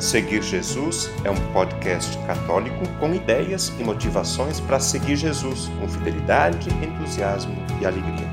[0.00, 6.70] Seguir Jesus é um podcast católico com ideias e motivações para seguir Jesus com fidelidade,
[6.82, 8.26] entusiasmo e alegria.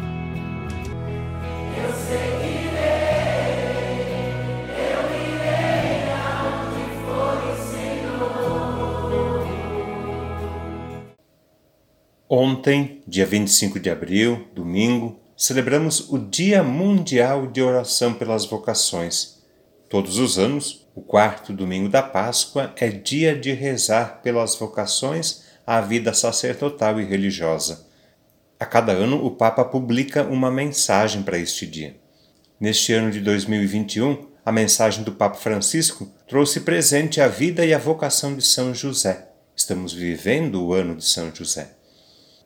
[1.75, 2.77] Eu seguirei,
[4.79, 6.07] eu irei
[7.03, 9.45] for o Senhor.
[12.29, 19.36] Ontem, dia 25 de abril, domingo, celebramos o Dia Mundial de Oração pelas Vocações.
[19.89, 25.79] Todos os anos, o quarto domingo da Páscoa é dia de rezar pelas vocações à
[25.79, 27.87] vida sacerdotal e religiosa.
[28.59, 31.95] A cada ano, o Papa publica uma mensagem para este dia.
[32.59, 37.77] Neste ano de 2021, a mensagem do Papa Francisco trouxe presente a vida e a
[37.77, 39.29] vocação de São José.
[39.55, 41.75] Estamos vivendo o ano de São José.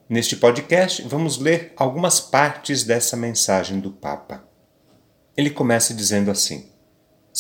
[0.08, 4.44] Neste podcast, vamos ler algumas partes dessa mensagem do Papa.
[5.36, 6.71] Ele começa dizendo assim: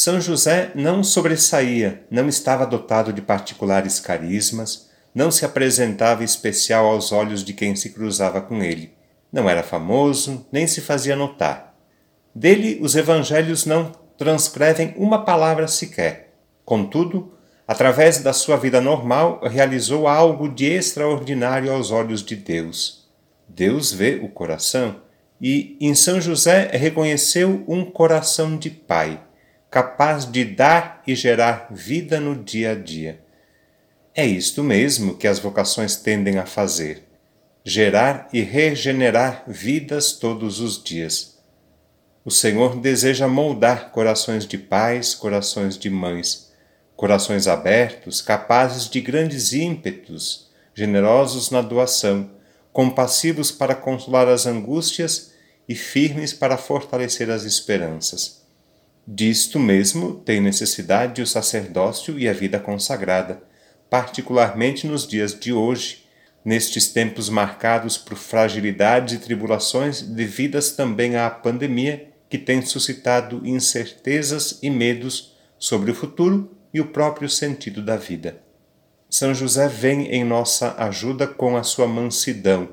[0.01, 7.11] são José não sobressaía, não estava dotado de particulares carismas, não se apresentava especial aos
[7.11, 8.95] olhos de quem se cruzava com ele.
[9.31, 11.75] Não era famoso, nem se fazia notar.
[12.33, 16.33] Dele os evangelhos não transcrevem uma palavra sequer.
[16.65, 17.33] Contudo,
[17.67, 23.07] através da sua vida normal, realizou algo de extraordinário aos olhos de Deus.
[23.47, 24.95] Deus vê o coração
[25.39, 29.21] e, em São José, reconheceu um coração de pai
[29.71, 33.23] capaz de dar e gerar vida no dia a dia.
[34.13, 37.07] É isto mesmo que as vocações tendem a fazer:
[37.63, 41.39] gerar e regenerar vidas todos os dias.
[42.25, 46.51] O Senhor deseja moldar corações de pais, corações de mães,
[46.97, 52.29] corações abertos, capazes de grandes ímpetos, generosos na doação,
[52.73, 55.31] compassivos para consolar as angústias
[55.67, 58.40] e firmes para fortalecer as esperanças.
[59.13, 63.43] Disto mesmo tem necessidade o sacerdócio e a vida consagrada,
[63.89, 66.05] particularmente nos dias de hoje,
[66.45, 74.59] nestes tempos marcados por fragilidades e tribulações devidas também à pandemia que tem suscitado incertezas
[74.63, 78.41] e medos sobre o futuro e o próprio sentido da vida.
[79.09, 82.69] São José vem em nossa ajuda com a sua mansidão,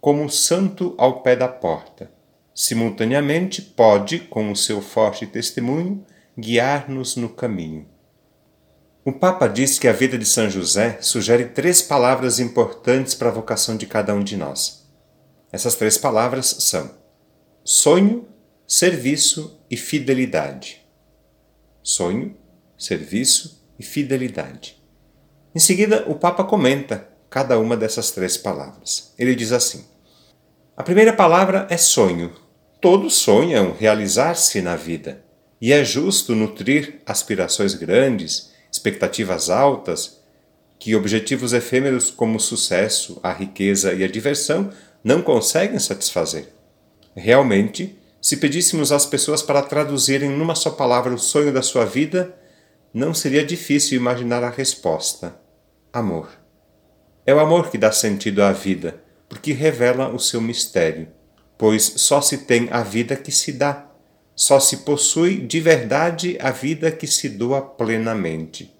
[0.00, 2.15] como santo ao pé da porta
[2.56, 6.02] simultaneamente pode, com o seu forte testemunho,
[6.38, 7.86] guiar-nos no caminho.
[9.04, 13.32] O Papa diz que a vida de São José sugere três palavras importantes para a
[13.32, 14.88] vocação de cada um de nós.
[15.52, 16.90] Essas três palavras são
[17.62, 18.26] sonho,
[18.66, 20.82] serviço e fidelidade.
[21.82, 22.34] Sonho,
[22.78, 24.82] serviço e fidelidade.
[25.54, 29.12] Em seguida, o Papa comenta cada uma dessas três palavras.
[29.18, 29.84] Ele diz assim:
[30.76, 32.32] a primeira palavra é sonho,
[32.80, 35.24] Todos sonham realizar-se na vida,
[35.60, 40.20] e é justo nutrir aspirações grandes, expectativas altas,
[40.78, 44.70] que objetivos efêmeros como o sucesso, a riqueza e a diversão
[45.02, 46.48] não conseguem satisfazer.
[47.14, 52.36] Realmente, se pedíssemos às pessoas para traduzirem numa só palavra o sonho da sua vida,
[52.92, 55.34] não seria difícil imaginar a resposta:
[55.90, 56.28] amor.
[57.24, 61.08] É o amor que dá sentido à vida, porque revela o seu mistério
[61.58, 63.90] pois só se tem a vida que se dá,
[64.34, 68.74] só se possui de verdade a vida que se doa plenamente.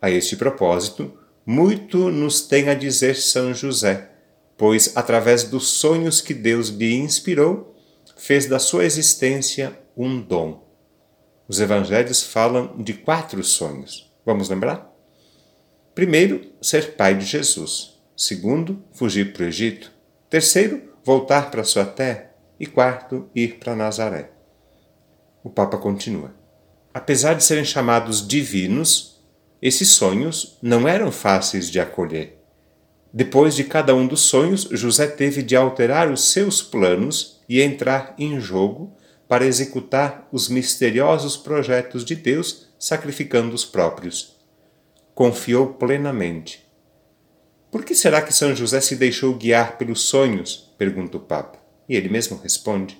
[0.00, 1.12] A este propósito,
[1.44, 4.10] muito nos tem a dizer São José,
[4.56, 7.74] pois através dos sonhos que Deus lhe inspirou,
[8.16, 10.64] fez da sua existência um dom.
[11.48, 14.10] Os evangelhos falam de quatro sonhos.
[14.24, 14.90] Vamos lembrar?
[15.94, 18.00] Primeiro, ser pai de Jesus.
[18.16, 19.92] Segundo, fugir para o Egito.
[20.30, 24.30] Terceiro, voltar para sua terra e quarto, ir para Nazaré.
[25.42, 26.34] O Papa continua.
[26.92, 29.22] Apesar de serem chamados divinos,
[29.60, 32.38] esses sonhos não eram fáceis de acolher.
[33.12, 38.14] Depois de cada um dos sonhos, José teve de alterar os seus planos e entrar
[38.18, 38.96] em jogo
[39.28, 44.36] para executar os misteriosos projetos de Deus, sacrificando os próprios.
[45.14, 46.64] Confiou plenamente.
[47.70, 51.58] Por que será que São José se deixou guiar pelos sonhos pergunta o Papa.
[51.88, 52.98] E ele mesmo responde: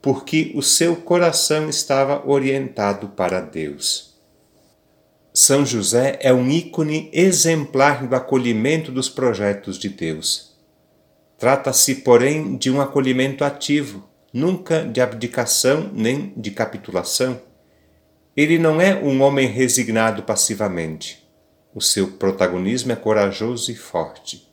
[0.00, 4.14] porque o seu coração estava orientado para Deus.
[5.34, 10.56] São José é um ícone exemplar do acolhimento dos projetos de Deus.
[11.36, 17.38] Trata-se, porém, de um acolhimento ativo, nunca de abdicação nem de capitulação.
[18.34, 21.28] Ele não é um homem resignado passivamente.
[21.74, 24.45] O seu protagonismo é corajoso e forte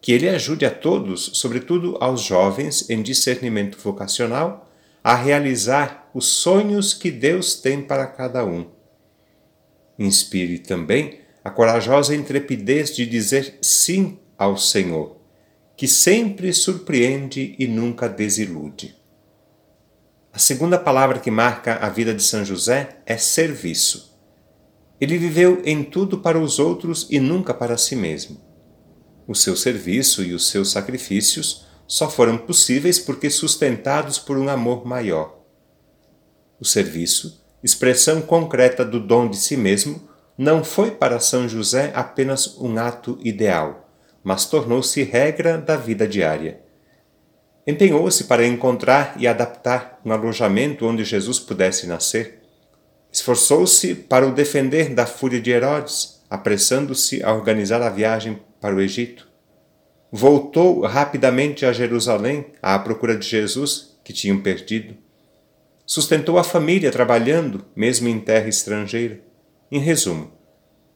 [0.00, 4.70] que ele ajude a todos, sobretudo aos jovens em discernimento vocacional,
[5.04, 8.66] a realizar os sonhos que Deus tem para cada um.
[9.98, 15.16] Inspire também a corajosa intrepidez de dizer sim ao Senhor,
[15.76, 18.96] que sempre surpreende e nunca desilude.
[20.32, 24.18] A segunda palavra que marca a vida de São José é serviço.
[25.00, 28.49] Ele viveu em tudo para os outros e nunca para si mesmo.
[29.30, 34.84] O seu serviço e os seus sacrifícios só foram possíveis porque sustentados por um amor
[34.84, 35.38] maior.
[36.58, 40.02] O serviço, expressão concreta do dom de si mesmo,
[40.36, 43.88] não foi para São José apenas um ato ideal,
[44.24, 46.62] mas tornou-se regra da vida diária.
[47.64, 52.42] Empenhou-se para encontrar e adaptar um alojamento onde Jesus pudesse nascer.
[53.12, 58.80] Esforçou-se para o defender da fúria de Herodes, apressando-se a organizar a viagem para o
[58.80, 59.28] Egito.
[60.12, 64.96] Voltou rapidamente a Jerusalém à procura de Jesus, que tinham perdido.
[65.86, 69.20] Sustentou a família trabalhando, mesmo em terra estrangeira.
[69.70, 70.32] Em resumo,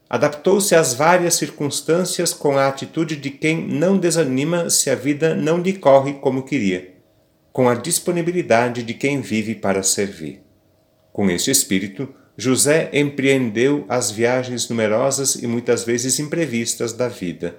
[0.09, 5.57] adaptou-se às várias circunstâncias com a atitude de quem não desanima se a vida não
[5.57, 6.95] lhe corre como queria,
[7.51, 10.41] com a disponibilidade de quem vive para servir.
[11.11, 17.57] Com este espírito, José empreendeu as viagens numerosas e muitas vezes imprevistas da vida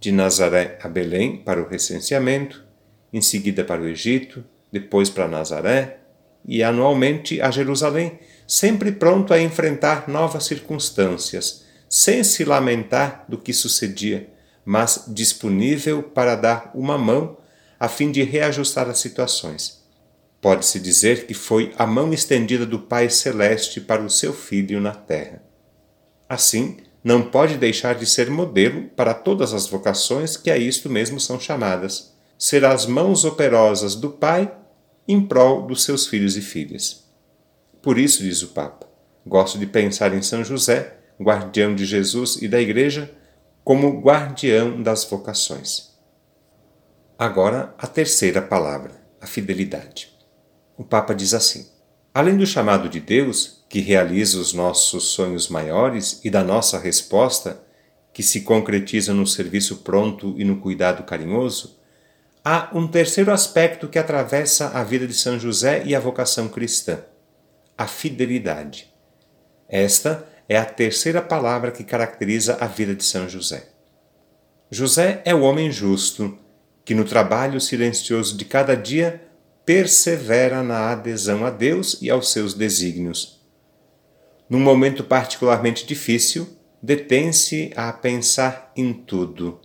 [0.00, 2.64] de Nazaré a Belém para o recenseamento,
[3.12, 5.98] em seguida para o Egito, depois para Nazaré
[6.44, 13.52] e anualmente a Jerusalém, sempre pronto a enfrentar novas circunstâncias, sem se lamentar do que
[13.52, 14.28] sucedia,
[14.64, 17.38] mas disponível para dar uma mão
[17.78, 19.77] a fim de reajustar as situações.
[20.40, 24.94] Pode-se dizer que foi a mão estendida do Pai Celeste para o seu filho na
[24.94, 25.42] terra.
[26.28, 31.18] Assim, não pode deixar de ser modelo para todas as vocações que a isto mesmo
[31.18, 34.54] são chamadas, ser as mãos operosas do Pai
[35.08, 37.04] em prol dos seus filhos e filhas.
[37.80, 38.86] Por isso, diz o Papa,
[39.26, 43.10] gosto de pensar em São José, guardião de Jesus e da Igreja,
[43.64, 45.96] como guardião das vocações.
[47.18, 50.17] Agora, a terceira palavra, a fidelidade.
[50.78, 51.66] O Papa diz assim:
[52.14, 57.60] Além do chamado de Deus, que realiza os nossos sonhos maiores e da nossa resposta,
[58.12, 61.78] que se concretiza no serviço pronto e no cuidado carinhoso,
[62.44, 67.00] há um terceiro aspecto que atravessa a vida de São José e a vocação cristã:
[67.76, 68.88] a fidelidade.
[69.68, 73.68] Esta é a terceira palavra que caracteriza a vida de São José.
[74.70, 76.38] José é o homem justo
[76.84, 79.27] que, no trabalho silencioso de cada dia,
[79.68, 83.38] persevera na adesão a Deus e aos seus desígnios
[84.48, 86.48] num momento particularmente difícil,
[86.82, 89.60] detém-se a pensar em tudo.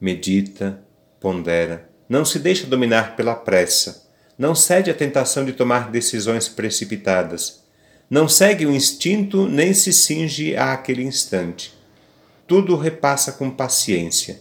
[0.00, 0.82] Medita,
[1.20, 7.64] pondera, não se deixa dominar pela pressa, não cede à tentação de tomar decisões precipitadas,
[8.10, 11.72] não segue o instinto nem se cinge àquele instante.
[12.46, 14.40] Tudo repassa com paciência.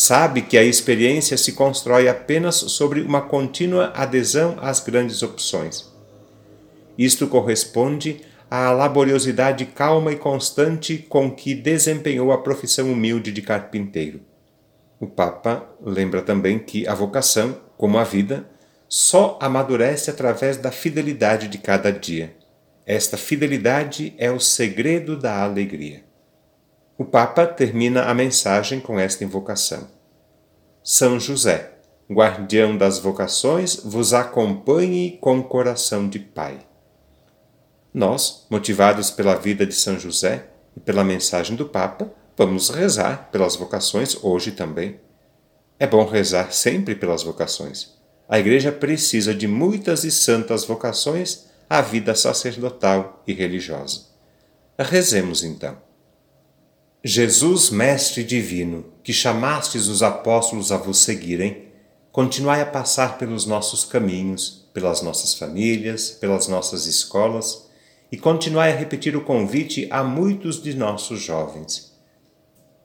[0.00, 5.92] Sabe que a experiência se constrói apenas sobre uma contínua adesão às grandes opções.
[6.96, 14.20] Isto corresponde à laboriosidade calma e constante com que desempenhou a profissão humilde de carpinteiro.
[15.00, 18.48] O Papa lembra também que a vocação, como a vida,
[18.88, 22.36] só amadurece através da fidelidade de cada dia.
[22.86, 26.07] Esta fidelidade é o segredo da alegria.
[27.00, 29.86] O Papa termina a mensagem com esta invocação:
[30.82, 31.74] São José,
[32.10, 36.58] guardião das vocações, vos acompanhe com coração de Pai.
[37.94, 43.54] Nós, motivados pela vida de São José e pela mensagem do Papa, vamos rezar pelas
[43.54, 44.98] vocações hoje também.
[45.78, 47.96] É bom rezar sempre pelas vocações.
[48.28, 54.06] A Igreja precisa de muitas e santas vocações à vida sacerdotal e religiosa.
[54.76, 55.87] Rezemos então.
[57.04, 61.68] Jesus, Mestre Divino, que chamastes os apóstolos a vos seguirem,
[62.10, 67.68] continuai a passar pelos nossos caminhos, pelas nossas famílias, pelas nossas escolas
[68.10, 71.96] e continuai a repetir o convite a muitos de nossos jovens.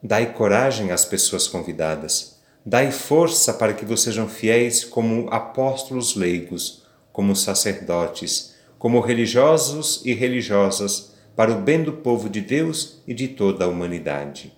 [0.01, 6.84] Dai coragem às pessoas convidadas, dai força para que vocês sejam fiéis como apóstolos leigos,
[7.12, 13.27] como sacerdotes, como religiosos e religiosas, para o bem do povo de Deus e de
[13.27, 14.53] toda a humanidade.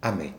[0.00, 0.34] Amém.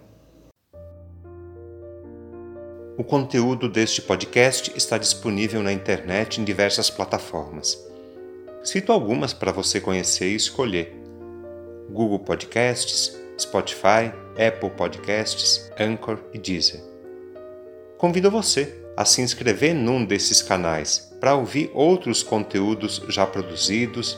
[2.97, 7.77] O conteúdo deste podcast está disponível na internet em diversas plataformas.
[8.63, 10.95] Cito algumas para você conhecer e escolher:
[11.89, 16.81] Google Podcasts, Spotify, Apple Podcasts, Anchor e Deezer.
[17.97, 24.17] Convido você a se inscrever num desses canais para ouvir outros conteúdos já produzidos,